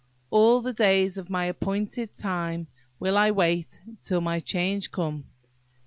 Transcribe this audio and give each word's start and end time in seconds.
All 0.31 0.61
the 0.61 0.73
days 0.73 1.19
of 1.19 1.29
my 1.29 1.45
appointed 1.45 2.15
time 2.15 2.65
will 2.99 3.15
I 3.15 3.29
wait, 3.29 3.79
till 4.03 4.19
my 4.19 4.39
change 4.39 4.89
come." 4.89 5.25